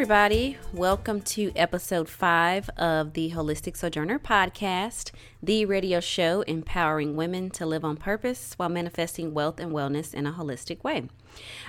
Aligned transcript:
everybody. 0.00 0.56
Welcome 0.72 1.20
to 1.36 1.52
episode 1.54 2.08
five 2.08 2.70
of 2.78 3.12
the 3.12 3.32
Holistic 3.32 3.76
Sojourner 3.76 4.18
podcast, 4.18 5.10
the 5.42 5.66
radio 5.66 6.00
show 6.00 6.40
empowering 6.40 7.16
women 7.16 7.50
to 7.50 7.66
live 7.66 7.84
on 7.84 7.98
purpose 7.98 8.54
while 8.56 8.70
manifesting 8.70 9.34
wealth 9.34 9.60
and 9.60 9.72
wellness 9.72 10.14
in 10.14 10.26
a 10.26 10.32
holistic 10.32 10.82
way. 10.82 11.10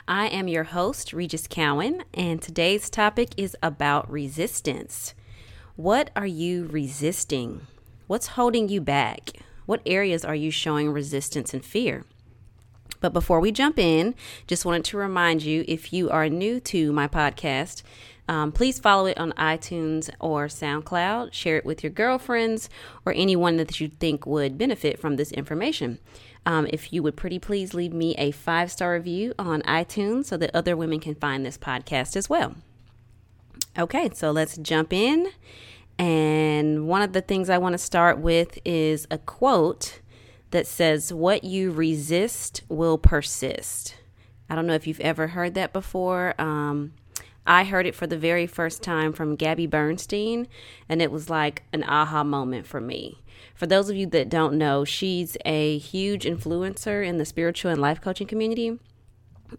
I 0.08 0.28
am 0.28 0.48
your 0.48 0.64
host, 0.64 1.12
Rejys 1.12 1.50
Cowan, 1.50 2.06
and 2.14 2.42
today's 2.42 2.90
topic 2.90 3.32
is 3.36 3.58
about 3.62 4.10
resistance. 4.10 5.14
What 5.76 6.10
are 6.16 6.26
you 6.26 6.68
resisting? 6.68 7.68
What's 8.08 8.28
holding 8.28 8.70
you 8.70 8.80
back? 8.80 9.32
What 9.66 9.82
areas 9.86 10.24
are 10.24 10.36
you 10.36 10.52
showing 10.52 10.90
resistance 10.90 11.54
and 11.54 11.66
fear? 11.66 12.06
But 13.02 13.12
before 13.12 13.42
we 13.42 13.52
jump 13.52 13.78
in, 13.78 14.16
just 14.48 14.64
wanted 14.64 14.86
to 14.86 14.98
remind 14.98 15.44
you 15.44 15.66
if 15.68 15.92
you 15.92 16.10
are 16.10 16.30
new 16.30 16.62
to 16.62 16.94
my 16.94 17.08
podcast, 17.08 17.84
um, 18.30 18.54
please 18.54 18.80
follow 18.80 19.08
it 19.08 19.18
on 19.18 19.34
iTunes 19.34 20.10
or 20.22 20.48
SoundCloud. 20.48 21.34
Share 21.34 21.58
it 21.58 21.66
with 21.66 21.84
your 21.84 21.92
girlfriends 21.92 22.70
or 23.06 23.12
anyone 23.12 23.58
that 23.58 23.82
you 23.82 23.90
think 23.90 24.26
would 24.26 24.58
benefit 24.58 25.00
from 25.00 25.18
this 25.18 25.34
information. 25.34 26.00
Um, 26.46 26.68
if 26.70 26.94
you 26.94 27.04
would 27.04 27.18
pretty 27.18 27.40
please 27.40 27.74
leave 27.74 27.94
me 27.94 28.16
a 28.16 28.32
five 28.32 28.72
star 28.72 28.94
review 28.94 29.34
on 29.38 29.62
iTunes 29.64 30.26
so 30.26 30.38
that 30.38 30.56
other 30.56 30.78
women 30.78 31.00
can 31.00 31.16
find 31.16 31.46
this 31.46 31.58
podcast 31.58 32.16
as 32.16 32.30
well. 32.30 32.56
Okay, 33.78 34.10
so 34.14 34.32
let's 34.32 34.58
jump 34.58 34.94
in. 34.94 35.30
And 36.00 36.88
one 36.88 37.02
of 37.02 37.14
the 37.14 37.22
things 37.22 37.50
I 37.50 37.58
want 37.58 37.74
to 37.74 37.78
start 37.78 38.18
with 38.18 38.58
is 38.66 39.08
a 39.12 39.18
quote 39.18 40.00
that 40.52 40.68
says, 40.68 41.12
What 41.12 41.44
you 41.44 41.72
resist 41.72 42.64
will 42.70 42.98
persist. 42.98 43.96
I 44.50 44.56
don't 44.56 44.68
know 44.68 44.74
if 44.76 44.86
you've 44.86 45.00
ever 45.00 45.28
heard 45.28 45.54
that 45.56 45.74
before. 45.74 46.40
Um, 46.40 46.94
I 47.46 47.64
heard 47.64 47.88
it 47.88 47.96
for 47.96 48.06
the 48.06 48.18
very 48.18 48.46
first 48.46 48.84
time 48.84 49.14
from 49.14 49.36
Gabby 49.36 49.66
Bernstein, 49.66 50.48
and 50.88 51.02
it 51.02 51.12
was 51.12 51.30
like 51.30 51.64
an 51.74 51.84
aha 51.84 52.24
moment 52.24 52.68
for 52.68 52.80
me. 52.80 53.22
For 53.56 53.66
those 53.66 53.90
of 53.90 53.96
you 53.96 54.06
that 54.08 54.30
don't 54.30 54.58
know, 54.58 54.86
she's 54.86 55.38
a 55.46 55.78
huge 55.80 56.26
influencer 56.26 57.06
in 57.06 57.18
the 57.18 57.26
spiritual 57.26 57.72
and 57.72 57.82
life 57.82 58.00
coaching 58.00 58.28
community. 58.28 58.80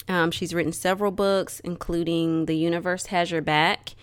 Um, 0.09 0.31
she's 0.31 0.55
written 0.55 0.73
several 0.73 1.11
books, 1.11 1.61
including 1.61 2.47
The 2.47 2.57
Universe 2.57 3.07
Has 3.07 3.31
Your 3.31 3.43
Back 3.43 3.95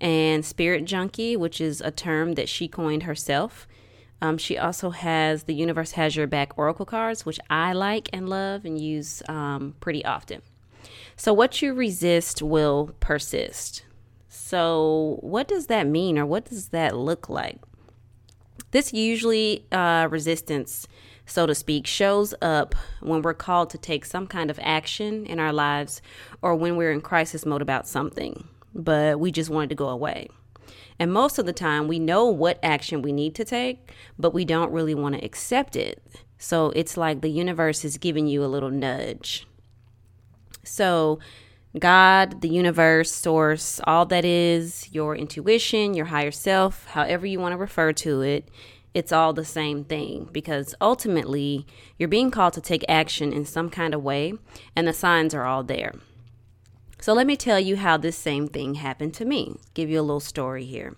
and 0.00 0.44
Spirit 0.44 0.84
Junkie, 0.84 1.36
which 1.36 1.60
is 1.60 1.80
a 1.80 1.90
term 1.90 2.34
that 2.34 2.48
she 2.48 2.68
coined 2.68 3.04
herself. 3.04 3.66
Um, 4.20 4.36
she 4.38 4.58
also 4.58 4.90
has 4.90 5.44
The 5.44 5.54
Universe 5.54 5.92
Has 5.92 6.16
Your 6.16 6.26
Back 6.26 6.58
Oracle 6.58 6.86
cards, 6.86 7.24
which 7.24 7.38
I 7.48 7.72
like 7.72 8.08
and 8.12 8.28
love 8.28 8.64
and 8.64 8.80
use 8.80 9.22
um, 9.28 9.74
pretty 9.80 10.04
often. 10.04 10.42
So, 11.16 11.32
what 11.32 11.62
you 11.62 11.74
resist 11.74 12.42
will 12.42 12.94
persist. 13.00 13.84
So, 14.28 15.18
what 15.20 15.48
does 15.48 15.66
that 15.66 15.86
mean 15.86 16.18
or 16.18 16.26
what 16.26 16.46
does 16.46 16.68
that 16.68 16.96
look 16.96 17.28
like? 17.28 17.58
This 18.70 18.92
usually 18.92 19.64
uh, 19.72 20.08
resistance, 20.10 20.86
so 21.24 21.46
to 21.46 21.54
speak, 21.54 21.86
shows 21.86 22.34
up 22.42 22.74
when 23.00 23.22
we're 23.22 23.34
called 23.34 23.70
to 23.70 23.78
take 23.78 24.04
some 24.04 24.26
kind 24.26 24.50
of 24.50 24.58
action 24.62 25.24
in 25.26 25.40
our 25.40 25.52
lives 25.52 26.02
or 26.42 26.54
when 26.54 26.76
we're 26.76 26.92
in 26.92 27.00
crisis 27.00 27.46
mode 27.46 27.62
about 27.62 27.88
something, 27.88 28.46
but 28.74 29.18
we 29.18 29.32
just 29.32 29.48
wanted 29.48 29.70
to 29.70 29.74
go 29.74 29.88
away. 29.88 30.28
And 30.98 31.12
most 31.12 31.38
of 31.38 31.46
the 31.46 31.52
time, 31.52 31.86
we 31.86 31.98
know 31.98 32.26
what 32.26 32.58
action 32.62 33.02
we 33.02 33.12
need 33.12 33.34
to 33.36 33.44
take, 33.44 33.92
but 34.18 34.34
we 34.34 34.44
don't 34.44 34.72
really 34.72 34.94
want 34.94 35.14
to 35.14 35.24
accept 35.24 35.76
it. 35.76 36.02
So 36.38 36.70
it's 36.70 36.96
like 36.96 37.20
the 37.20 37.30
universe 37.30 37.84
is 37.84 37.98
giving 37.98 38.26
you 38.26 38.44
a 38.44 38.46
little 38.46 38.70
nudge. 38.70 39.46
So, 40.64 41.18
God, 41.78 42.40
the 42.40 42.48
universe, 42.48 43.12
source, 43.12 43.80
all 43.84 44.06
that 44.06 44.24
is, 44.24 44.88
your 44.92 45.14
intuition, 45.14 45.94
your 45.94 46.06
higher 46.06 46.30
self, 46.30 46.86
however 46.86 47.26
you 47.26 47.38
want 47.40 47.52
to 47.52 47.58
refer 47.58 47.92
to 47.92 48.22
it, 48.22 48.48
it's 48.94 49.12
all 49.12 49.32
the 49.32 49.44
same 49.44 49.84
thing 49.84 50.28
because 50.32 50.74
ultimately 50.80 51.66
you're 51.98 52.08
being 52.08 52.30
called 52.30 52.54
to 52.54 52.60
take 52.60 52.84
action 52.88 53.32
in 53.32 53.44
some 53.44 53.70
kind 53.70 53.94
of 53.94 54.02
way, 54.02 54.34
and 54.74 54.88
the 54.88 54.92
signs 54.92 55.34
are 55.34 55.44
all 55.44 55.62
there. 55.62 55.94
So, 57.00 57.12
let 57.12 57.26
me 57.26 57.36
tell 57.36 57.60
you 57.60 57.76
how 57.76 57.96
this 57.96 58.16
same 58.16 58.48
thing 58.48 58.74
happened 58.74 59.14
to 59.14 59.24
me. 59.24 59.56
Give 59.74 59.88
you 59.88 60.00
a 60.00 60.02
little 60.02 60.20
story 60.20 60.64
here. 60.64 60.96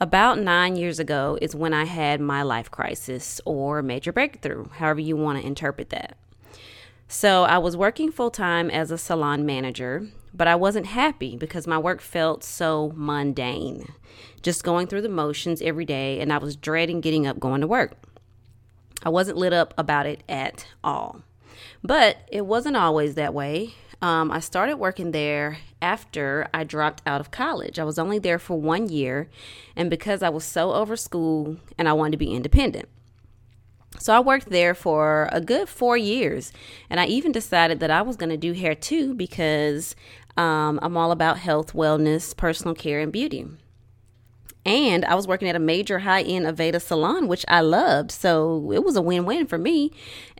About 0.00 0.38
nine 0.38 0.76
years 0.76 1.00
ago 1.00 1.36
is 1.42 1.56
when 1.56 1.74
I 1.74 1.84
had 1.84 2.20
my 2.20 2.42
life 2.42 2.70
crisis 2.70 3.40
or 3.44 3.82
major 3.82 4.12
breakthrough, 4.12 4.68
however 4.68 5.00
you 5.00 5.16
want 5.16 5.40
to 5.40 5.46
interpret 5.46 5.90
that. 5.90 6.16
So 7.08 7.44
I 7.44 7.58
was 7.58 7.76
working 7.76 8.12
full 8.12 8.30
time 8.30 8.70
as 8.70 8.90
a 8.90 8.98
salon 8.98 9.44
manager, 9.44 10.06
but 10.32 10.46
I 10.46 10.54
wasn't 10.54 10.86
happy 10.86 11.36
because 11.36 11.66
my 11.66 11.78
work 11.78 12.00
felt 12.00 12.44
so 12.44 12.92
mundane, 12.94 13.92
just 14.40 14.62
going 14.62 14.86
through 14.86 15.02
the 15.02 15.08
motions 15.08 15.60
every 15.60 15.84
day, 15.84 16.20
and 16.20 16.32
I 16.32 16.38
was 16.38 16.54
dreading 16.54 17.00
getting 17.00 17.26
up 17.26 17.40
going 17.40 17.62
to 17.62 17.66
work. 17.66 17.96
I 19.02 19.08
wasn't 19.08 19.38
lit 19.38 19.52
up 19.52 19.74
about 19.76 20.06
it 20.06 20.22
at 20.28 20.66
all. 20.84 21.22
But 21.82 22.18
it 22.30 22.46
wasn't 22.46 22.76
always 22.76 23.14
that 23.14 23.34
way. 23.34 23.74
Um, 24.00 24.30
I 24.30 24.38
started 24.40 24.76
working 24.76 25.10
there 25.10 25.58
after 25.82 26.48
I 26.54 26.62
dropped 26.64 27.02
out 27.04 27.20
of 27.20 27.30
college. 27.30 27.78
I 27.78 27.84
was 27.84 27.98
only 27.98 28.18
there 28.18 28.38
for 28.38 28.60
one 28.60 28.88
year, 28.88 29.28
and 29.74 29.90
because 29.90 30.22
I 30.22 30.28
was 30.28 30.44
so 30.44 30.72
over 30.72 30.96
school 30.96 31.56
and 31.76 31.88
I 31.88 31.92
wanted 31.92 32.12
to 32.12 32.18
be 32.18 32.32
independent. 32.32 32.88
So 33.98 34.14
I 34.14 34.20
worked 34.20 34.50
there 34.50 34.74
for 34.74 35.28
a 35.32 35.40
good 35.40 35.68
four 35.68 35.96
years, 35.96 36.52
and 36.88 37.00
I 37.00 37.06
even 37.06 37.32
decided 37.32 37.80
that 37.80 37.90
I 37.90 38.02
was 38.02 38.16
going 38.16 38.30
to 38.30 38.36
do 38.36 38.52
hair 38.52 38.74
too 38.74 39.14
because 39.14 39.96
um, 40.36 40.78
I'm 40.82 40.96
all 40.96 41.10
about 41.10 41.38
health, 41.38 41.72
wellness, 41.72 42.36
personal 42.36 42.74
care, 42.74 43.00
and 43.00 43.10
beauty. 43.10 43.46
And 44.68 45.06
I 45.06 45.14
was 45.14 45.26
working 45.26 45.48
at 45.48 45.56
a 45.56 45.58
major 45.58 46.00
high 46.00 46.20
end 46.20 46.44
Aveda 46.44 46.78
salon, 46.78 47.26
which 47.26 47.42
I 47.48 47.62
loved. 47.62 48.10
So 48.10 48.70
it 48.70 48.84
was 48.84 48.96
a 48.96 49.02
win 49.02 49.24
win 49.24 49.46
for 49.46 49.56
me. 49.56 49.92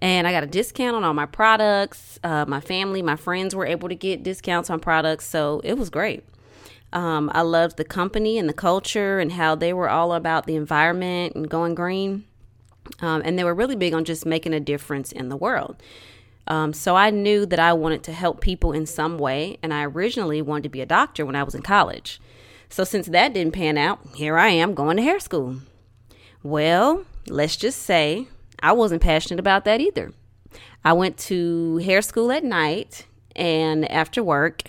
And 0.03 0.29
I 0.29 0.33
got 0.33 0.45
a 0.45 0.47
discount 0.47 0.95
on 0.95 1.03
all 1.03 1.15
my 1.15 1.25
products. 1.25 2.19
Uh, 2.23 2.45
my 2.47 2.61
family, 2.61 3.01
my 3.01 3.17
friends 3.17 3.55
were 3.55 3.65
able 3.65 3.89
to 3.89 3.95
get 3.95 4.23
discounts 4.23 4.69
on 4.69 4.81
products. 4.81 5.27
So 5.27 5.63
it 5.65 5.79
was 5.79 5.89
great. 5.89 6.25
Um, 6.93 7.31
I 7.33 7.41
loved 7.41 7.79
the 7.79 7.85
company 7.85 8.37
and 8.37 8.51
the 8.51 8.55
culture 8.55 9.19
and 9.19 9.33
how 9.33 9.55
they 9.55 9.73
were 9.73 9.89
all 9.89 10.13
about 10.13 10.45
the 10.45 10.57
environment 10.57 11.35
and 11.35 11.49
going 11.49 11.75
green. 11.75 12.25
Um, 13.01 13.23
and 13.25 13.39
they 13.39 13.45
were 13.45 13.55
really 13.55 13.77
big 13.77 13.95
on 13.95 14.05
just 14.05 14.27
making 14.27 14.53
a 14.53 14.61
difference 14.61 15.11
in 15.11 15.31
the 15.31 15.37
world. 15.37 15.83
Um, 16.47 16.75
so 16.75 16.97
I 16.97 17.09
knew 17.09 17.47
that 17.47 17.59
I 17.59 17.73
wanted 17.73 18.03
to 18.05 18.13
help 18.13 18.43
people 18.43 18.73
in 18.73 18.85
some 18.85 19.19
way, 19.19 19.59
and 19.63 19.73
I 19.73 19.85
originally 19.85 20.41
wanted 20.43 20.65
to 20.65 20.69
be 20.71 20.81
a 20.81 20.87
doctor 20.87 21.25
when 21.27 21.37
I 21.37 21.43
was 21.43 21.55
in 21.55 21.63
college. 21.63 22.21
So 22.69 22.85
since 22.85 23.07
that 23.07 23.35
didn't 23.35 23.55
pan 23.55 23.79
out, 23.79 24.01
here 24.15 24.37
I 24.37 24.49
am 24.51 24.75
going 24.75 24.97
to 24.97 25.03
hair 25.03 25.21
school. 25.21 25.57
Well, 26.43 27.05
let's 27.27 27.57
just 27.57 27.83
say 27.83 28.29
I 28.61 28.73
wasn't 28.73 29.03
passionate 29.03 29.41
about 29.41 29.65
that 29.65 29.81
either. 29.81 30.13
I 30.85 30.93
went 30.93 31.19
to 31.19 31.79
hair 31.79 32.03
school 32.03 32.31
at 32.31 32.45
night 32.45 33.07
and 33.35 33.91
after 33.91 34.23
work, 34.23 34.63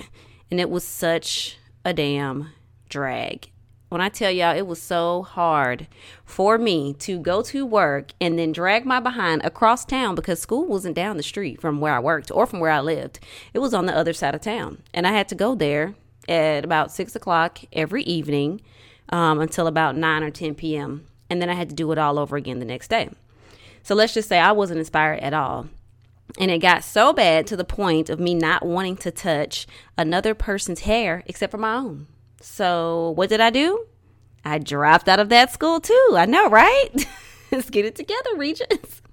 and 0.49 0.59
it 0.59 0.69
was 0.69 0.83
such 0.83 1.57
a 1.85 1.93
damn 1.93 2.49
drag 2.89 3.49
when 3.89 4.01
I 4.01 4.09
tell 4.09 4.31
y'all 4.31 4.55
it 4.55 4.67
was 4.67 4.81
so 4.81 5.23
hard 5.23 5.87
for 6.23 6.57
me 6.57 6.93
to 6.99 7.19
go 7.19 7.41
to 7.43 7.65
work 7.65 8.11
and 8.21 8.37
then 8.37 8.51
drag 8.51 8.85
my 8.85 8.99
behind 8.99 9.43
across 9.43 9.83
town 9.83 10.15
because 10.15 10.39
school 10.39 10.65
wasn't 10.65 10.95
down 10.95 11.17
the 11.17 11.23
street 11.23 11.59
from 11.59 11.81
where 11.81 11.93
I 11.93 11.99
worked 11.99 12.31
or 12.31 12.45
from 12.45 12.59
where 12.59 12.71
I 12.71 12.79
lived. 12.79 13.19
It 13.53 13.59
was 13.59 13.73
on 13.73 13.87
the 13.87 13.95
other 13.95 14.13
side 14.13 14.35
of 14.35 14.41
town. 14.41 14.83
And 14.93 15.07
I 15.07 15.11
had 15.11 15.27
to 15.29 15.35
go 15.35 15.55
there 15.55 15.95
at 16.29 16.63
about 16.63 16.91
six 16.91 17.15
o'clock 17.15 17.59
every 17.73 18.03
evening 18.03 18.61
um, 19.09 19.41
until 19.41 19.67
about 19.67 19.97
9 19.97 20.23
or 20.23 20.29
10 20.29 20.55
p.m. 20.55 21.05
And 21.29 21.41
then 21.41 21.49
I 21.49 21.53
had 21.53 21.69
to 21.69 21.75
do 21.75 21.91
it 21.91 21.97
all 21.97 22.19
over 22.19 22.37
again 22.37 22.59
the 22.59 22.65
next 22.65 22.89
day. 22.89 23.09
So 23.83 23.95
let's 23.95 24.13
just 24.13 24.29
say 24.29 24.39
I 24.39 24.51
wasn't 24.51 24.79
inspired 24.79 25.19
at 25.19 25.33
all. 25.33 25.67
And 26.37 26.51
it 26.51 26.59
got 26.59 26.83
so 26.83 27.11
bad 27.11 27.47
to 27.47 27.57
the 27.57 27.63
point 27.63 28.09
of 28.09 28.19
me 28.19 28.35
not 28.35 28.65
wanting 28.65 28.97
to 28.97 29.11
touch 29.11 29.65
another 29.97 30.35
person's 30.35 30.81
hair 30.81 31.23
except 31.25 31.51
for 31.51 31.57
my 31.57 31.75
own. 31.75 32.07
So, 32.39 33.11
what 33.15 33.29
did 33.29 33.41
I 33.41 33.49
do? 33.49 33.85
I 34.45 34.59
dropped 34.59 35.09
out 35.09 35.19
of 35.19 35.29
that 35.29 35.51
school 35.51 35.79
too. 35.79 36.15
I 36.15 36.25
know, 36.25 36.49
right? 36.49 36.89
Let's 37.51 37.69
get 37.69 37.85
it 37.85 37.95
together, 37.95 38.35
Rejys. 38.35 39.01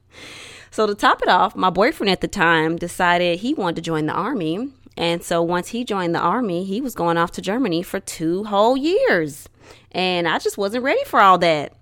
So, 0.72 0.86
to 0.86 0.94
top 0.94 1.22
it 1.22 1.28
off, 1.28 1.56
my 1.56 1.70
boyfriend 1.70 2.10
at 2.10 2.20
the 2.20 2.28
time 2.28 2.76
decided 2.76 3.38
he 3.38 3.54
wanted 3.54 3.76
to 3.76 3.80
join 3.80 4.04
the 4.04 4.12
army. 4.12 4.72
And 4.96 5.22
so, 5.22 5.42
once 5.42 5.68
he 5.68 5.84
joined 5.84 6.14
the 6.14 6.20
army, 6.20 6.64
he 6.64 6.80
was 6.80 6.94
going 6.94 7.18
off 7.18 7.32
to 7.32 7.42
Germany 7.42 7.82
for 7.82 8.00
two 8.00 8.44
whole 8.44 8.76
years. 8.76 9.48
And 9.92 10.26
I 10.26 10.38
just 10.38 10.56
wasn't 10.56 10.84
ready 10.84 11.04
for 11.04 11.20
all 11.20 11.38
that. 11.38 11.72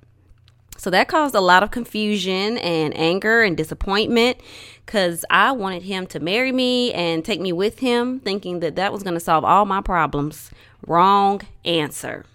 So 0.76 0.90
that 0.90 1.08
caused 1.08 1.34
a 1.34 1.40
lot 1.40 1.62
of 1.62 1.70
confusion 1.70 2.58
and 2.58 2.96
anger 2.96 3.42
and 3.42 3.56
disappointment 3.56 4.38
because 4.84 5.24
I 5.30 5.52
wanted 5.52 5.82
him 5.84 6.06
to 6.08 6.20
marry 6.20 6.52
me 6.52 6.92
and 6.92 7.24
take 7.24 7.40
me 7.40 7.52
with 7.52 7.78
him, 7.78 8.20
thinking 8.20 8.60
that 8.60 8.76
that 8.76 8.92
was 8.92 9.02
going 9.02 9.14
to 9.14 9.20
solve 9.20 9.44
all 9.44 9.64
my 9.64 9.80
problems. 9.80 10.50
Wrong 10.86 11.40
answer. 11.64 12.26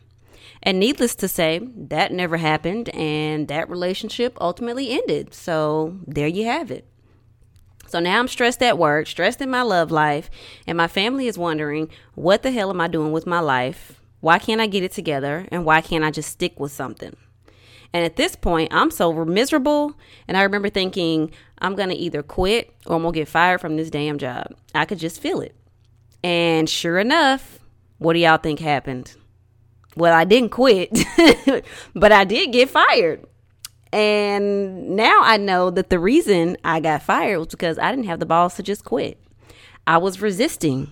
And 0.63 0.79
needless 0.79 1.15
to 1.15 1.27
say, 1.27 1.59
that 1.75 2.11
never 2.11 2.37
happened, 2.37 2.89
and 2.89 3.47
that 3.47 3.69
relationship 3.69 4.37
ultimately 4.41 4.91
ended. 4.91 5.33
So 5.33 5.97
there 6.05 6.27
you 6.27 6.45
have 6.45 6.71
it. 6.71 6.88
So 7.89 7.99
now 7.99 8.19
I'm 8.19 8.27
stressed 8.27 8.61
at 8.61 8.77
work, 8.77 9.07
stressed 9.07 9.41
in 9.41 9.49
my 9.49 9.63
love 9.63 9.89
life, 9.89 10.29
and 10.67 10.77
my 10.77 10.87
family 10.87 11.27
is 11.27 11.37
wondering, 11.37 11.89
what 12.13 12.43
the 12.43 12.51
hell 12.51 12.69
am 12.69 12.79
I 12.79 12.87
doing 12.87 13.11
with 13.11 13.25
my 13.25 13.39
life? 13.39 13.99
Why 14.21 14.37
can't 14.37 14.61
I 14.61 14.67
get 14.67 14.83
it 14.83 14.91
together? 14.91 15.47
And 15.51 15.65
why 15.65 15.81
can't 15.81 16.03
I 16.03 16.11
just 16.11 16.29
stick 16.29 16.59
with 16.59 16.71
something? 16.71 17.15
And 17.91 18.05
at 18.05 18.15
this 18.15 18.35
point, 18.35 18.73
I'm 18.73 18.91
so 18.91 19.25
miserable. 19.25 19.95
And 20.27 20.37
I 20.37 20.43
remember 20.43 20.69
thinking, 20.69 21.31
I'm 21.57 21.75
going 21.75 21.89
to 21.89 21.95
either 21.95 22.21
quit 22.21 22.75
or 22.85 22.97
I'm 22.97 23.01
going 23.01 23.13
to 23.13 23.19
get 23.21 23.27
fired 23.27 23.61
from 23.61 23.75
this 23.75 23.89
damn 23.89 24.19
job. 24.19 24.53
I 24.75 24.85
could 24.85 24.99
just 24.99 25.19
feel 25.19 25.41
it. 25.41 25.55
And 26.23 26.69
sure 26.69 26.99
enough, 26.99 27.59
what 27.97 28.13
do 28.13 28.19
y'all 28.19 28.37
think 28.37 28.59
happened? 28.59 29.15
Well, 29.95 30.13
I 30.13 30.25
didn't 30.25 30.49
quit, 30.49 30.91
but 31.95 32.11
I 32.11 32.23
did 32.23 32.51
get 32.51 32.69
fired. 32.69 33.25
And 33.91 34.91
now 34.91 35.21
I 35.23 35.37
know 35.37 35.71
that 35.71 35.89
the 35.89 35.99
reason 35.99 36.57
I 36.63 36.79
got 36.79 37.01
fired 37.01 37.39
was 37.39 37.47
because 37.47 37.79
I 37.79 37.89
didn't 37.89 38.05
have 38.05 38.19
the 38.19 38.25
balls 38.25 38.55
to 38.55 38.63
just 38.63 38.85
quit. 38.85 39.19
I 39.87 39.97
was 39.97 40.21
resisting. 40.21 40.91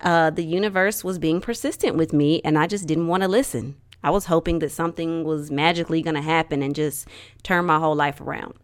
Uh, 0.00 0.28
the 0.30 0.44
universe 0.44 1.02
was 1.02 1.18
being 1.18 1.40
persistent 1.40 1.96
with 1.96 2.12
me, 2.12 2.42
and 2.44 2.58
I 2.58 2.66
just 2.66 2.86
didn't 2.86 3.08
want 3.08 3.22
to 3.22 3.28
listen. 3.28 3.76
I 4.02 4.10
was 4.10 4.26
hoping 4.26 4.58
that 4.58 4.70
something 4.70 5.24
was 5.24 5.50
magically 5.50 6.02
going 6.02 6.16
to 6.16 6.20
happen 6.20 6.62
and 6.62 6.74
just 6.74 7.08
turn 7.42 7.64
my 7.64 7.78
whole 7.78 7.94
life 7.94 8.20
around. 8.20 8.54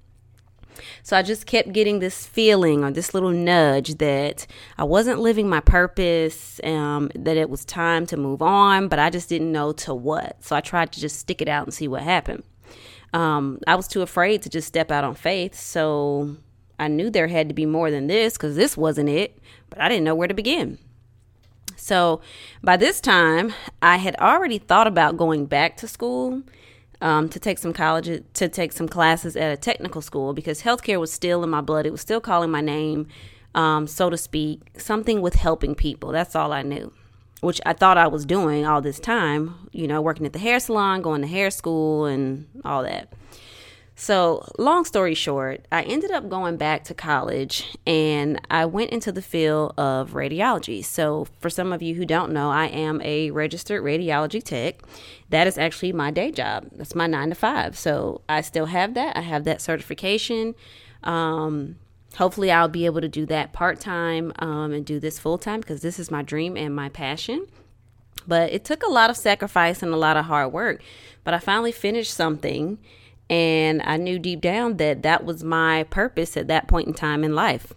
So 1.02 1.16
I 1.16 1.22
just 1.22 1.46
kept 1.46 1.72
getting 1.72 1.98
this 1.98 2.26
feeling 2.26 2.84
or 2.84 2.90
this 2.90 3.14
little 3.14 3.30
nudge 3.30 3.96
that 3.96 4.46
I 4.76 4.84
wasn't 4.84 5.20
living 5.20 5.48
my 5.48 5.60
purpose, 5.60 6.60
um, 6.62 7.10
that 7.14 7.36
it 7.36 7.48
was 7.48 7.64
time 7.64 8.06
to 8.06 8.16
move 8.16 8.42
on, 8.42 8.88
but 8.88 8.98
I 8.98 9.10
just 9.10 9.28
didn't 9.28 9.52
know 9.52 9.72
to 9.72 9.94
what. 9.94 10.44
So 10.44 10.54
I 10.56 10.60
tried 10.60 10.92
to 10.92 11.00
just 11.00 11.18
stick 11.18 11.40
it 11.40 11.48
out 11.48 11.66
and 11.66 11.72
see 11.72 11.88
what 11.88 12.02
happened. 12.02 12.42
Um, 13.12 13.58
I 13.66 13.74
was 13.74 13.88
too 13.88 14.02
afraid 14.02 14.42
to 14.42 14.48
just 14.48 14.68
step 14.68 14.90
out 14.90 15.04
on 15.04 15.14
faith. 15.14 15.54
So 15.54 16.36
I 16.78 16.88
knew 16.88 17.10
there 17.10 17.28
had 17.28 17.48
to 17.48 17.54
be 17.54 17.66
more 17.66 17.90
than 17.90 18.06
this 18.06 18.34
because 18.34 18.56
this 18.56 18.76
wasn't 18.76 19.08
it, 19.08 19.38
but 19.68 19.80
I 19.80 19.88
didn't 19.88 20.04
know 20.04 20.14
where 20.14 20.28
to 20.28 20.34
begin. 20.34 20.78
So 21.76 22.20
by 22.62 22.76
this 22.76 23.00
time, 23.00 23.52
I 23.82 23.96
had 23.96 24.16
already 24.16 24.58
thought 24.58 24.86
about 24.86 25.16
going 25.16 25.46
back 25.46 25.76
to 25.78 25.88
school 25.88 26.42
um, 27.00 27.28
to 27.30 27.40
take 27.40 27.58
some 27.58 27.72
college, 27.72 28.22
to 28.34 28.48
take 28.48 28.72
some 28.72 28.88
classes 28.88 29.36
at 29.36 29.52
a 29.52 29.56
technical 29.56 30.02
school 30.02 30.32
because 30.32 30.62
healthcare 30.62 31.00
was 31.00 31.12
still 31.12 31.42
in 31.42 31.50
my 31.50 31.60
blood. 31.60 31.86
It 31.86 31.92
was 31.92 32.00
still 32.00 32.20
calling 32.20 32.50
my 32.50 32.60
name, 32.60 33.08
um, 33.54 33.86
so 33.86 34.10
to 34.10 34.16
speak, 34.16 34.60
something 34.78 35.20
with 35.20 35.34
helping 35.34 35.74
people. 35.74 36.12
That's 36.12 36.36
all 36.36 36.52
I 36.52 36.62
knew, 36.62 36.92
which 37.40 37.60
I 37.64 37.72
thought 37.72 37.98
I 37.98 38.06
was 38.06 38.24
doing 38.24 38.66
all 38.66 38.80
this 38.80 39.00
time, 39.00 39.68
you 39.72 39.86
know, 39.86 40.00
working 40.00 40.26
at 40.26 40.32
the 40.32 40.38
hair 40.38 40.60
salon, 40.60 41.02
going 41.02 41.22
to 41.22 41.26
hair 41.26 41.50
school, 41.50 42.06
and 42.06 42.46
all 42.64 42.82
that. 42.82 43.12
So, 44.00 44.50
long 44.58 44.86
story 44.86 45.14
short, 45.14 45.66
I 45.70 45.82
ended 45.82 46.10
up 46.10 46.30
going 46.30 46.56
back 46.56 46.84
to 46.84 46.94
college 46.94 47.76
and 47.86 48.40
I 48.50 48.64
went 48.64 48.92
into 48.92 49.12
the 49.12 49.20
field 49.20 49.74
of 49.76 50.12
radiology. 50.12 50.82
So, 50.82 51.26
for 51.38 51.50
some 51.50 51.70
of 51.70 51.82
you 51.82 51.94
who 51.94 52.06
don't 52.06 52.32
know, 52.32 52.50
I 52.50 52.68
am 52.68 53.02
a 53.02 53.30
registered 53.30 53.84
radiology 53.84 54.42
tech. 54.42 54.76
That 55.28 55.46
is 55.46 55.58
actually 55.58 55.92
my 55.92 56.10
day 56.10 56.30
job. 56.30 56.68
That's 56.72 56.94
my 56.94 57.06
nine 57.06 57.28
to 57.28 57.34
five. 57.34 57.76
So, 57.76 58.22
I 58.26 58.40
still 58.40 58.66
have 58.66 58.94
that. 58.94 59.18
I 59.18 59.20
have 59.20 59.44
that 59.44 59.60
certification. 59.60 60.54
Um, 61.02 61.76
hopefully, 62.16 62.50
I'll 62.50 62.68
be 62.68 62.86
able 62.86 63.00
to 63.00 63.08
do 63.08 63.26
that 63.26 63.52
part 63.52 63.80
time 63.80 64.32
um, 64.38 64.72
and 64.72 64.84
do 64.84 65.00
this 65.00 65.18
full 65.18 65.38
time 65.38 65.60
because 65.60 65.82
this 65.82 65.98
is 65.98 66.10
my 66.10 66.22
dream 66.22 66.56
and 66.56 66.74
my 66.74 66.88
passion. 66.88 67.46
But 68.26 68.52
it 68.52 68.64
took 68.64 68.82
a 68.82 68.90
lot 68.90 69.10
of 69.10 69.16
sacrifice 69.16 69.82
and 69.82 69.92
a 69.92 69.96
lot 69.96 70.16
of 70.16 70.26
hard 70.26 70.52
work. 70.52 70.82
But 71.24 71.34
I 71.34 71.38
finally 71.38 71.72
finished 71.72 72.12
something 72.12 72.78
and 73.30 73.80
I 73.82 73.96
knew 73.96 74.18
deep 74.18 74.40
down 74.40 74.76
that 74.78 75.02
that 75.02 75.24
was 75.24 75.44
my 75.44 75.84
purpose 75.84 76.36
at 76.36 76.48
that 76.48 76.66
point 76.66 76.88
in 76.88 76.94
time 76.94 77.22
in 77.22 77.34
life. 77.34 77.72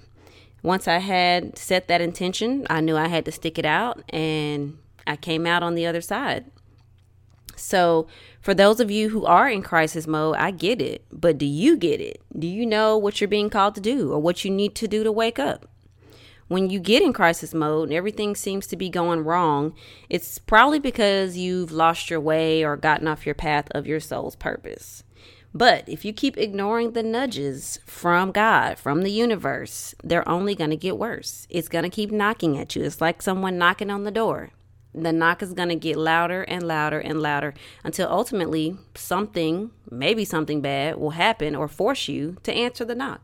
Once 0.64 0.88
I 0.88 0.98
had 0.98 1.58
set 1.58 1.88
that 1.88 2.02
intention, 2.02 2.66
I 2.70 2.82
knew 2.82 2.98
I 2.98 3.08
had 3.08 3.26
to 3.26 3.32
stick 3.32 3.60
it 3.60 3.66
out, 3.66 4.02
and 4.10 4.78
I 5.06 5.18
came 5.18 5.46
out 5.46 5.62
on 5.62 5.76
the 5.76 5.86
other 5.86 6.02
side. 6.02 6.46
So, 7.56 8.08
for 8.42 8.54
those 8.54 8.80
of 8.80 8.92
you 8.92 9.10
who 9.10 9.26
are 9.26 9.48
in 9.48 9.62
crisis 9.62 10.08
mode, 10.08 10.36
I 10.36 10.52
get 10.52 10.82
it. 10.82 11.06
But 11.12 11.38
do 11.38 11.46
you 11.46 11.78
get 11.78 12.02
it? 12.02 12.22
Do 12.38 12.48
you 12.48 12.66
know 12.66 12.98
what 12.98 13.22
you're 13.22 13.28
being 13.28 13.50
called 13.50 13.76
to 13.76 13.82
do 13.82 14.12
or 14.12 14.20
what 14.20 14.44
you 14.44 14.52
need 14.52 14.76
to 14.76 14.88
do 14.88 15.04
to 15.04 15.12
wake 15.12 15.40
up? 15.40 15.68
When 16.48 16.70
you 16.70 16.80
get 16.80 17.02
in 17.02 17.14
crisis 17.14 17.54
mode 17.54 17.90
and 17.90 17.98
everything 17.98 18.36
seems 18.36 18.68
to 18.68 18.76
be 18.76 18.90
going 18.90 19.24
wrong, 19.24 19.74
it's 20.10 20.40
probably 20.40 20.80
because 20.80 21.38
you've 21.38 21.72
lost 21.72 22.10
your 22.10 22.20
way 22.20 22.64
or 22.64 22.76
gotten 22.76 23.08
off 23.08 23.26
your 23.26 23.36
path 23.36 23.68
of 23.72 23.88
your 23.88 24.00
soul's 24.00 24.36
purpose. 24.36 25.04
But 25.54 25.88
if 25.88 26.04
you 26.04 26.14
keep 26.14 26.38
ignoring 26.38 26.92
the 26.92 27.04
nudges 27.04 27.80
from 27.86 28.32
God, 28.32 28.80
from 28.80 29.04
the 29.04 29.12
universe, 29.12 29.94
they're 30.04 30.28
only 30.28 30.56
going 30.56 30.72
to 30.72 30.76
get 30.76 30.98
worse. 30.98 31.48
It's 31.50 31.70
going 31.70 31.84
to 31.84 31.90
keep 31.90 32.12
knocking 32.12 32.58
at 32.58 32.76
you. 32.76 32.84
It's 32.84 33.00
like 33.00 33.22
someone 33.22 33.58
knocking 33.58 33.92
on 33.92 34.04
the 34.04 34.12
door. 34.12 34.52
The 34.96 35.12
knock 35.12 35.42
is 35.42 35.54
going 35.54 35.70
to 35.70 35.76
get 35.76 35.98
louder 35.98 36.44
and 36.44 36.64
louder 36.64 37.00
and 37.00 37.22
louder 37.22 37.54
until 37.84 38.08
ultimately 38.10 38.78
something, 38.96 39.72
maybe 39.90 40.24
something 40.24 40.62
bad, 40.62 40.98
will 40.98 41.12
happen 41.12 41.56
or 41.56 41.68
force 41.68 42.08
you 42.08 42.38
to 42.44 42.54
answer 42.54 42.86
the 42.86 42.96
knock. 42.96 43.22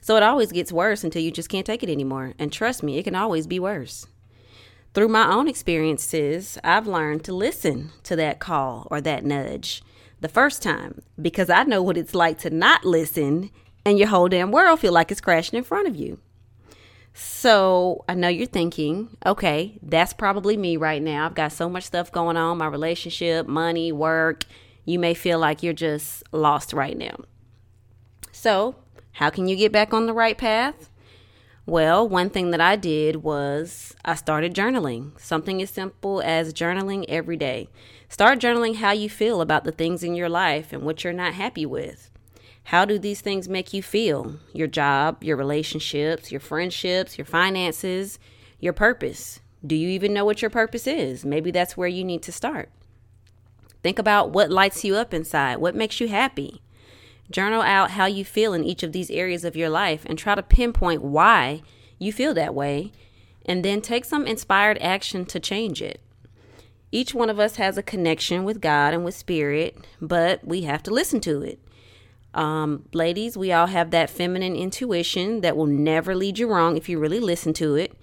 So 0.00 0.16
it 0.16 0.22
always 0.22 0.52
gets 0.52 0.72
worse 0.72 1.04
until 1.04 1.22
you 1.22 1.30
just 1.30 1.48
can't 1.48 1.66
take 1.66 1.82
it 1.82 1.88
anymore. 1.88 2.34
And 2.38 2.52
trust 2.52 2.82
me, 2.82 2.98
it 2.98 3.04
can 3.04 3.14
always 3.14 3.46
be 3.46 3.60
worse. 3.60 4.06
Through 4.92 5.08
my 5.08 5.32
own 5.32 5.46
experiences, 5.46 6.58
I've 6.64 6.86
learned 6.86 7.24
to 7.24 7.32
listen 7.32 7.90
to 8.02 8.16
that 8.16 8.40
call 8.40 8.88
or 8.90 9.00
that 9.00 9.24
nudge 9.24 9.82
the 10.20 10.28
first 10.28 10.62
time 10.62 11.02
because 11.20 11.48
I 11.48 11.62
know 11.62 11.82
what 11.82 11.96
it's 11.96 12.14
like 12.14 12.38
to 12.38 12.50
not 12.50 12.84
listen 12.84 13.50
and 13.84 13.98
your 13.98 14.08
whole 14.08 14.28
damn 14.28 14.50
world 14.50 14.80
feel 14.80 14.92
like 14.92 15.10
it's 15.10 15.20
crashing 15.20 15.56
in 15.56 15.64
front 15.64 15.86
of 15.86 15.96
you. 15.96 16.18
So 17.12 18.04
I 18.08 18.14
know 18.14 18.28
you're 18.28 18.46
thinking, 18.46 19.16
okay, 19.26 19.78
that's 19.82 20.12
probably 20.12 20.56
me 20.56 20.76
right 20.76 21.02
now. 21.02 21.26
I've 21.26 21.34
got 21.34 21.52
so 21.52 21.68
much 21.68 21.84
stuff 21.84 22.12
going 22.12 22.36
on, 22.36 22.58
my 22.58 22.66
relationship, 22.66 23.46
money, 23.46 23.92
work. 23.92 24.44
You 24.84 24.98
may 24.98 25.14
feel 25.14 25.38
like 25.38 25.62
you're 25.62 25.72
just 25.72 26.22
lost 26.32 26.72
right 26.72 26.96
now. 26.96 27.16
So, 28.32 28.76
how 29.12 29.30
can 29.30 29.48
you 29.48 29.56
get 29.56 29.72
back 29.72 29.92
on 29.92 30.06
the 30.06 30.14
right 30.14 30.38
path? 30.38 30.88
Well, 31.66 32.08
one 32.08 32.30
thing 32.30 32.50
that 32.50 32.60
I 32.60 32.76
did 32.76 33.16
was 33.16 33.94
I 34.04 34.14
started 34.14 34.54
journaling. 34.54 35.20
Something 35.20 35.60
as 35.60 35.70
simple 35.70 36.22
as 36.22 36.54
journaling 36.54 37.04
every 37.08 37.36
day. 37.36 37.68
Start 38.08 38.40
journaling 38.40 38.76
how 38.76 38.92
you 38.92 39.08
feel 39.10 39.40
about 39.40 39.64
the 39.64 39.72
things 39.72 40.02
in 40.02 40.14
your 40.14 40.28
life 40.28 40.72
and 40.72 40.82
what 40.82 41.04
you're 41.04 41.12
not 41.12 41.34
happy 41.34 41.66
with. 41.66 42.09
How 42.64 42.84
do 42.84 42.98
these 42.98 43.20
things 43.20 43.48
make 43.48 43.72
you 43.72 43.82
feel? 43.82 44.36
Your 44.52 44.68
job, 44.68 45.24
your 45.24 45.36
relationships, 45.36 46.30
your 46.30 46.40
friendships, 46.40 47.18
your 47.18 47.24
finances, 47.24 48.18
your 48.60 48.72
purpose. 48.72 49.40
Do 49.66 49.74
you 49.74 49.88
even 49.88 50.14
know 50.14 50.24
what 50.24 50.40
your 50.40 50.50
purpose 50.50 50.86
is? 50.86 51.24
Maybe 51.24 51.50
that's 51.50 51.76
where 51.76 51.88
you 51.88 52.04
need 52.04 52.22
to 52.22 52.32
start. 52.32 52.70
Think 53.82 53.98
about 53.98 54.30
what 54.30 54.50
lights 54.50 54.84
you 54.84 54.96
up 54.96 55.12
inside, 55.12 55.56
what 55.56 55.74
makes 55.74 56.00
you 56.00 56.08
happy. 56.08 56.62
Journal 57.30 57.62
out 57.62 57.92
how 57.92 58.06
you 58.06 58.24
feel 58.24 58.52
in 58.52 58.64
each 58.64 58.82
of 58.82 58.92
these 58.92 59.10
areas 59.10 59.44
of 59.44 59.56
your 59.56 59.70
life 59.70 60.04
and 60.06 60.18
try 60.18 60.34
to 60.34 60.42
pinpoint 60.42 61.02
why 61.02 61.62
you 61.98 62.12
feel 62.12 62.34
that 62.34 62.54
way, 62.54 62.92
and 63.46 63.64
then 63.64 63.80
take 63.80 64.04
some 64.04 64.26
inspired 64.26 64.78
action 64.78 65.24
to 65.26 65.40
change 65.40 65.80
it. 65.80 66.00
Each 66.92 67.14
one 67.14 67.30
of 67.30 67.38
us 67.38 67.56
has 67.56 67.78
a 67.78 67.82
connection 67.82 68.44
with 68.44 68.60
God 68.60 68.94
and 68.94 69.04
with 69.04 69.14
spirit, 69.14 69.76
but 70.00 70.44
we 70.44 70.62
have 70.62 70.82
to 70.84 70.90
listen 70.90 71.20
to 71.20 71.42
it. 71.42 71.60
Um, 72.32 72.84
ladies, 72.92 73.36
we 73.36 73.52
all 73.52 73.66
have 73.66 73.90
that 73.90 74.10
feminine 74.10 74.54
intuition 74.54 75.40
that 75.40 75.56
will 75.56 75.66
never 75.66 76.14
lead 76.14 76.38
you 76.38 76.48
wrong 76.48 76.76
if 76.76 76.88
you 76.88 76.98
really 76.98 77.20
listen 77.20 77.52
to 77.54 77.74
it. 77.74 77.96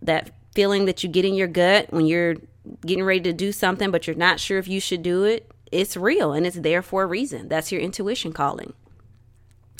That 0.00 0.30
feeling 0.54 0.86
that 0.86 1.02
you 1.02 1.08
get 1.08 1.24
in 1.24 1.34
your 1.34 1.48
gut 1.48 1.92
when 1.92 2.06
you're 2.06 2.36
getting 2.86 3.04
ready 3.04 3.20
to 3.20 3.32
do 3.32 3.52
something, 3.52 3.90
but 3.90 4.06
you're 4.06 4.16
not 4.16 4.40
sure 4.40 4.58
if 4.58 4.68
you 4.68 4.80
should 4.80 5.02
do 5.02 5.24
it, 5.24 5.50
it's 5.70 5.96
real 5.96 6.32
and 6.32 6.46
it's 6.46 6.60
there 6.60 6.82
for 6.82 7.02
a 7.02 7.06
reason. 7.06 7.48
That's 7.48 7.70
your 7.70 7.80
intuition 7.80 8.32
calling. 8.32 8.72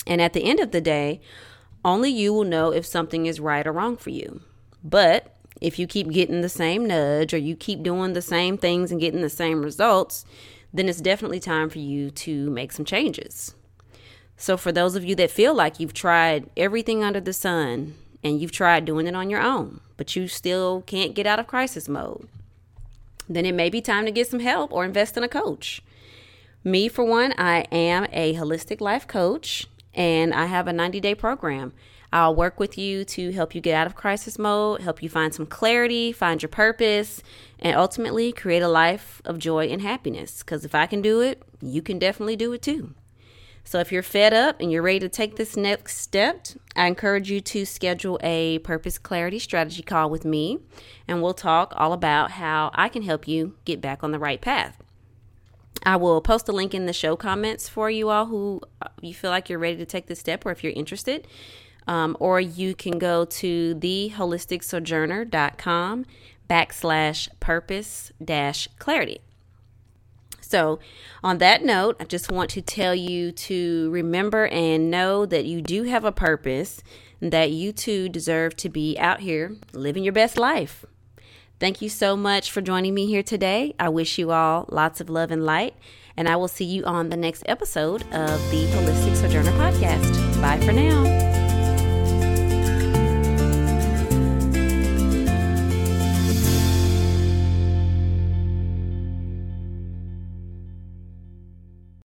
And 0.07 0.21
at 0.21 0.33
the 0.33 0.43
end 0.43 0.59
of 0.59 0.71
the 0.71 0.81
day, 0.81 1.21
only 1.83 2.09
you 2.09 2.33
will 2.33 2.43
know 2.43 2.71
if 2.71 2.85
something 2.85 3.25
is 3.25 3.39
right 3.39 3.65
or 3.65 3.71
wrong 3.71 3.97
for 3.97 4.09
you. 4.09 4.41
But 4.83 5.35
if 5.59 5.77
you 5.77 5.87
keep 5.87 6.09
getting 6.09 6.41
the 6.41 6.49
same 6.49 6.85
nudge 6.85 7.33
or 7.33 7.37
you 7.37 7.55
keep 7.55 7.83
doing 7.83 8.13
the 8.13 8.21
same 8.21 8.57
things 8.57 8.91
and 8.91 9.01
getting 9.01 9.21
the 9.21 9.29
same 9.29 9.61
results, 9.61 10.25
then 10.73 10.87
it's 10.87 11.01
definitely 11.01 11.39
time 11.39 11.69
for 11.69 11.79
you 11.79 12.09
to 12.11 12.49
make 12.49 12.71
some 12.71 12.85
changes. 12.85 13.53
So, 14.41 14.57
for 14.57 14.71
those 14.71 14.95
of 14.95 15.05
you 15.05 15.15
that 15.15 15.29
feel 15.29 15.53
like 15.53 15.79
you've 15.79 15.93
tried 15.93 16.49
everything 16.57 17.03
under 17.03 17.19
the 17.19 17.31
sun 17.31 17.93
and 18.23 18.41
you've 18.41 18.51
tried 18.51 18.85
doing 18.85 19.05
it 19.05 19.15
on 19.15 19.29
your 19.29 19.39
own, 19.39 19.81
but 19.97 20.15
you 20.15 20.27
still 20.27 20.81
can't 20.87 21.13
get 21.13 21.27
out 21.27 21.37
of 21.37 21.45
crisis 21.45 21.87
mode, 21.87 22.27
then 23.29 23.45
it 23.45 23.53
may 23.53 23.69
be 23.69 23.81
time 23.81 24.05
to 24.05 24.11
get 24.11 24.27
some 24.27 24.39
help 24.39 24.73
or 24.73 24.83
invest 24.83 25.15
in 25.15 25.23
a 25.23 25.27
coach. 25.27 25.83
Me, 26.63 26.87
for 26.87 27.03
one, 27.03 27.35
I 27.37 27.67
am 27.71 28.07
a 28.11 28.33
holistic 28.33 28.81
life 28.81 29.07
coach 29.07 29.67
and 29.93 30.33
I 30.33 30.47
have 30.47 30.67
a 30.67 30.73
90 30.73 30.99
day 30.99 31.13
program 31.13 31.73
I'll 32.13 32.35
work 32.35 32.59
with 32.59 32.77
you 32.77 33.05
to 33.05 33.31
help 33.31 33.55
you 33.55 33.61
get 33.61 33.73
out 33.73 33.87
of 33.87 33.95
crisis 33.95 34.37
mode, 34.37 34.81
help 34.81 35.01
you 35.01 35.07
find 35.07 35.33
some 35.33 35.45
clarity, 35.45 36.11
find 36.11 36.41
your 36.41 36.49
purpose, 36.49 37.23
and 37.59 37.77
ultimately 37.77 38.33
create 38.33 38.61
a 38.61 38.67
life 38.67 39.21
of 39.23 39.39
joy 39.39 39.67
and 39.67 39.81
happiness. 39.81 40.39
Because 40.39 40.65
if 40.65 40.75
I 40.75 40.87
can 40.87 41.01
do 41.01 41.21
it, 41.21 41.41
you 41.61 41.81
can 41.81 41.99
definitely 41.99 42.35
do 42.35 42.51
it 42.51 42.61
too. 42.61 42.93
So 43.63 43.79
if 43.79 43.91
you're 43.91 44.03
fed 44.03 44.33
up 44.33 44.59
and 44.59 44.71
you're 44.71 44.81
ready 44.81 44.99
to 44.99 45.09
take 45.09 45.35
this 45.35 45.55
next 45.55 45.97
step, 45.97 46.47
I 46.75 46.87
encourage 46.87 47.31
you 47.31 47.41
to 47.41 47.65
schedule 47.65 48.19
a 48.21 48.59
purpose 48.59 48.97
clarity 48.97 49.39
strategy 49.39 49.83
call 49.83 50.09
with 50.09 50.25
me, 50.25 50.59
and 51.07 51.21
we'll 51.21 51.33
talk 51.33 51.73
all 51.75 51.93
about 51.93 52.31
how 52.31 52.71
I 52.73 52.89
can 52.89 53.03
help 53.03 53.27
you 53.27 53.55
get 53.65 53.79
back 53.79 54.03
on 54.03 54.11
the 54.11 54.19
right 54.19 54.41
path. 54.41 54.77
I 55.83 55.95
will 55.95 56.21
post 56.21 56.49
a 56.49 56.51
link 56.51 56.73
in 56.73 56.85
the 56.85 56.93
show 56.93 57.15
comments 57.15 57.69
for 57.69 57.89
you 57.89 58.09
all 58.09 58.27
who 58.27 58.61
uh, 58.81 58.89
you 59.01 59.13
feel 59.13 59.31
like 59.31 59.49
you're 59.49 59.59
ready 59.59 59.77
to 59.77 59.85
take 59.85 60.07
this 60.07 60.19
step 60.19 60.45
or 60.45 60.51
if 60.51 60.63
you're 60.63 60.73
interested. 60.73 61.27
Um, 61.87 62.15
or 62.19 62.39
you 62.39 62.75
can 62.75 62.99
go 62.99 63.25
to 63.25 63.73
theholisticsojourner.com 63.75 66.05
backslash 66.47 67.27
purpose 67.39 68.11
dash 68.23 68.67
clarity. 68.77 69.21
So, 70.51 70.79
on 71.23 71.37
that 71.37 71.63
note, 71.63 71.95
I 72.01 72.03
just 72.03 72.29
want 72.29 72.49
to 72.51 72.61
tell 72.61 72.93
you 72.93 73.31
to 73.31 73.89
remember 73.89 74.47
and 74.47 74.91
know 74.91 75.25
that 75.25 75.45
you 75.45 75.61
do 75.61 75.83
have 75.83 76.03
a 76.03 76.11
purpose 76.11 76.83
and 77.21 77.31
that 77.31 77.51
you 77.51 77.71
too 77.71 78.09
deserve 78.09 78.57
to 78.57 78.67
be 78.67 78.97
out 78.99 79.21
here 79.21 79.55
living 79.71 80.03
your 80.03 80.11
best 80.11 80.37
life. 80.37 80.83
Thank 81.57 81.81
you 81.81 81.87
so 81.87 82.17
much 82.17 82.51
for 82.51 82.59
joining 82.59 82.93
me 82.93 83.05
here 83.05 83.23
today. 83.23 83.75
I 83.79 83.87
wish 83.87 84.17
you 84.17 84.31
all 84.31 84.65
lots 84.67 84.99
of 84.99 85.09
love 85.09 85.31
and 85.31 85.45
light, 85.45 85.73
and 86.17 86.27
I 86.27 86.35
will 86.35 86.49
see 86.49 86.65
you 86.65 86.83
on 86.83 87.09
the 87.09 87.17
next 87.17 87.43
episode 87.45 88.01
of 88.11 88.51
the 88.51 88.65
Holistic 88.73 89.15
Sojourner 89.15 89.51
podcast. 89.53 90.41
Bye 90.41 90.59
for 90.59 90.73
now. 90.73 91.30